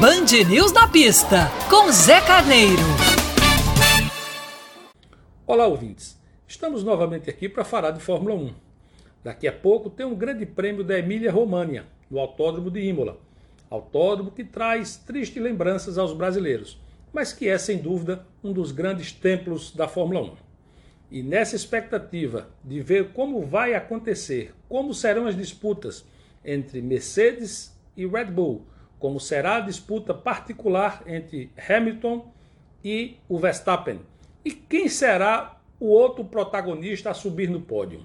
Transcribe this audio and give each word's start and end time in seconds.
Band 0.00 0.26
News 0.48 0.70
na 0.70 0.86
pista, 0.86 1.48
com 1.68 1.90
Zé 1.90 2.20
Carneiro. 2.20 2.80
Olá, 5.44 5.66
ouvintes. 5.66 6.16
Estamos 6.46 6.84
novamente 6.84 7.28
aqui 7.28 7.48
para 7.48 7.64
falar 7.64 7.90
de 7.90 7.98
Fórmula 7.98 8.36
1. 8.36 8.54
Daqui 9.24 9.48
a 9.48 9.52
pouco 9.52 9.90
tem 9.90 10.06
um 10.06 10.14
grande 10.14 10.46
prêmio 10.46 10.84
da 10.84 10.96
Emília-România, 10.96 11.84
no 12.08 12.20
Autódromo 12.20 12.70
de 12.70 12.80
Imola. 12.80 13.18
Autódromo 13.68 14.30
que 14.30 14.44
traz 14.44 14.96
tristes 14.98 15.42
lembranças 15.42 15.98
aos 15.98 16.12
brasileiros, 16.12 16.80
mas 17.12 17.32
que 17.32 17.48
é, 17.48 17.58
sem 17.58 17.78
dúvida, 17.78 18.24
um 18.44 18.52
dos 18.52 18.70
grandes 18.70 19.10
templos 19.10 19.72
da 19.72 19.88
Fórmula 19.88 20.22
1. 20.22 20.32
E 21.10 21.22
nessa 21.24 21.56
expectativa 21.56 22.48
de 22.62 22.80
ver 22.80 23.08
como 23.08 23.44
vai 23.44 23.74
acontecer, 23.74 24.54
como 24.68 24.94
serão 24.94 25.26
as 25.26 25.36
disputas 25.36 26.04
entre 26.44 26.80
Mercedes 26.80 27.76
e 27.96 28.06
Red 28.06 28.26
Bull, 28.26 28.64
como 28.98 29.20
será 29.20 29.56
a 29.56 29.60
disputa 29.60 30.12
particular 30.12 31.02
entre 31.06 31.50
Hamilton 31.68 32.26
e 32.84 33.16
o 33.28 33.38
Verstappen, 33.38 34.00
e 34.44 34.52
quem 34.52 34.88
será 34.88 35.56
o 35.80 35.86
outro 35.86 36.24
protagonista 36.24 37.10
a 37.10 37.14
subir 37.14 37.48
no 37.48 37.60
pódio. 37.60 38.00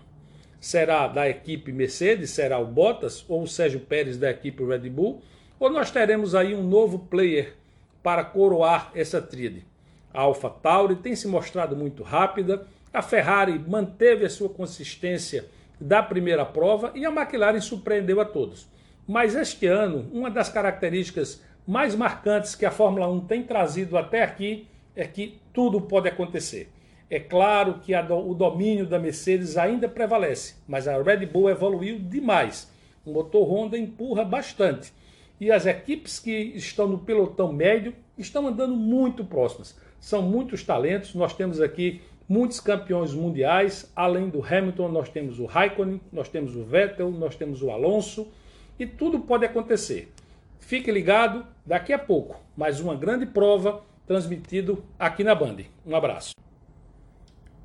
Será 0.59 1.07
da 1.07 1.27
equipe 1.27 1.71
Mercedes, 1.71 2.29
será 2.29 2.59
o 2.59 2.65
Bottas 2.65 3.25
ou 3.27 3.43
o 3.43 3.47
Sérgio 3.47 3.81
Pérez 3.81 4.17
da 4.17 4.31
equipe 4.31 4.63
Red 4.63 4.89
Bull, 4.89 5.21
ou 5.59 5.69
nós 5.69 5.91
teremos 5.91 6.35
aí 6.35 6.55
um 6.55 6.63
novo 6.63 6.99
player 6.99 7.55
para 8.01 8.23
coroar 8.23 8.91
essa 8.95 9.21
tríade? 9.21 9.65
A 10.13 10.21
Alpha 10.21 10.49
Tauri 10.49 10.95
tem 10.95 11.15
se 11.15 11.27
mostrado 11.27 11.75
muito 11.75 12.03
rápida, 12.03 12.67
a 12.93 13.01
Ferrari 13.01 13.57
manteve 13.57 14.25
a 14.25 14.29
sua 14.29 14.47
consistência 14.47 15.45
da 15.81 16.03
primeira 16.03 16.45
prova 16.45 16.91
e 16.93 17.05
a 17.05 17.09
McLaren 17.09 17.59
surpreendeu 17.59 18.21
a 18.21 18.25
todos. 18.25 18.67
Mas 19.07 19.35
este 19.35 19.65
ano, 19.67 20.09
uma 20.13 20.29
das 20.29 20.49
características 20.49 21.41
mais 21.67 21.95
marcantes 21.95 22.55
que 22.55 22.65
a 22.65 22.71
Fórmula 22.71 23.09
1 23.09 23.21
tem 23.21 23.43
trazido 23.43 23.97
até 23.97 24.23
aqui 24.23 24.67
é 24.95 25.05
que 25.05 25.39
tudo 25.53 25.81
pode 25.81 26.07
acontecer. 26.07 26.69
É 27.09 27.19
claro 27.19 27.79
que 27.79 27.99
do, 28.01 28.29
o 28.29 28.33
domínio 28.33 28.87
da 28.87 28.97
Mercedes 28.97 29.57
ainda 29.57 29.87
prevalece, 29.87 30.55
mas 30.67 30.87
a 30.87 31.01
Red 31.01 31.25
Bull 31.25 31.49
evoluiu 31.49 31.99
demais. 31.99 32.71
O 33.05 33.11
motor 33.11 33.47
Honda 33.47 33.77
empurra 33.77 34.23
bastante. 34.23 34.93
E 35.39 35.51
as 35.51 35.65
equipes 35.65 36.19
que 36.19 36.31
estão 36.31 36.87
no 36.87 36.99
pelotão 36.99 37.51
médio 37.51 37.93
estão 38.17 38.47
andando 38.47 38.75
muito 38.75 39.25
próximas. 39.25 39.77
São 39.99 40.21
muitos 40.21 40.63
talentos. 40.63 41.13
Nós 41.13 41.33
temos 41.33 41.59
aqui 41.59 42.01
muitos 42.27 42.59
campeões 42.59 43.13
mundiais. 43.13 43.91
Além 43.95 44.29
do 44.29 44.43
Hamilton, 44.43 44.87
nós 44.89 45.09
temos 45.09 45.39
o 45.39 45.45
Raikkonen, 45.45 45.99
nós 46.11 46.29
temos 46.29 46.55
o 46.55 46.63
Vettel, 46.63 47.11
nós 47.11 47.35
temos 47.35 47.61
o 47.61 47.71
Alonso. 47.71 48.31
E 48.77 48.85
tudo 48.85 49.19
pode 49.19 49.45
acontecer. 49.45 50.11
Fique 50.59 50.91
ligado, 50.91 51.45
daqui 51.65 51.93
a 51.93 51.99
pouco, 51.99 52.39
mais 52.55 52.79
uma 52.79 52.95
grande 52.95 53.25
prova 53.25 53.83
transmitido 54.07 54.83
aqui 54.97 55.23
na 55.23 55.35
Band. 55.35 55.57
Um 55.85 55.95
abraço. 55.95 56.33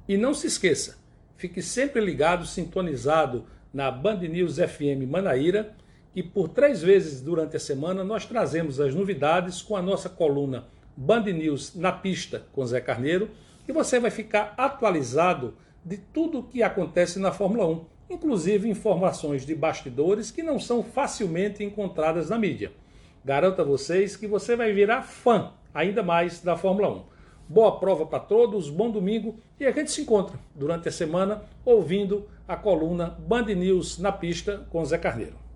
E 0.09 0.17
não 0.17 0.35
se 0.35 0.47
esqueça, 0.47 0.99
fique 1.37 1.63
sempre 1.63 2.01
ligado, 2.01 2.47
sintonizado 2.47 3.47
na 3.73 3.91
Band 3.91 4.21
News 4.21 4.57
FM 4.57 5.09
Manaíra, 5.09 5.75
que 6.13 6.23
por 6.23 6.49
três 6.49 6.83
vezes 6.83 7.21
durante 7.21 7.57
a 7.57 7.61
semana 7.61 8.03
nós 8.03 8.27
trazemos 8.27 8.81
as 8.81 8.95
novidades 8.95 9.63
com 9.63 9.77
a 9.77 9.83
nossa 9.83 10.09
coluna 10.09 10.67
Band 10.97 11.25
News 11.25 11.75
na 11.77 11.93
pista 11.93 12.45
com 12.53 12.67
Zé 12.67 12.81
Carneiro 12.81 13.31
e 13.69 13.73
você 13.73 14.01
vai 14.01 14.11
ficar 14.11 14.55
atualizado 14.57 15.55
de 15.85 15.97
tudo 15.97 16.41
o 16.41 16.43
que 16.43 16.63
acontece 16.63 17.19
na 17.21 17.31
Fórmula 17.31 17.67
1, 17.67 17.85
inclusive 18.11 18.69
informações 18.69 19.45
de 19.45 19.55
bastidores 19.55 20.31
que 20.31 20.43
não 20.43 20.59
são 20.59 20.83
facilmente 20.83 21.63
encontradas 21.63 22.31
na 22.31 22.39
mídia. 22.39 22.73
Garanto 23.25 23.61
a 23.61 23.65
vocês 23.65 24.17
que 24.17 24.27
você 24.27 24.57
vai 24.57 24.73
virar 24.73 25.03
fã 25.03 25.53
ainda 25.75 26.03
mais 26.03 26.41
da 26.41 26.57
Fórmula 26.57 26.91
1. 26.91 27.03
Boa 27.49 27.79
prova 27.79 28.05
para 28.05 28.21
todos, 28.21 28.69
bom 28.69 28.91
domingo 28.91 29.39
e 29.59 29.67
a 29.67 29.71
gente 29.71 29.91
se 29.91 30.03
encontra 30.03 30.39
durante 30.55 30.89
a 30.89 30.93
semana 30.93 31.43
ouvindo 31.65 32.29
a 32.47 32.57
coluna 32.57 33.17
Band 33.27 33.47
News 33.47 33.99
na 33.99 34.13
pista 34.13 34.67
com 34.71 34.85
Zé 34.85 34.99
Carneiro. 34.99 35.48